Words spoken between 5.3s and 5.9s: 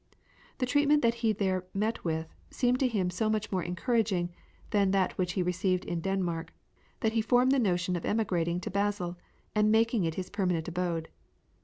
he received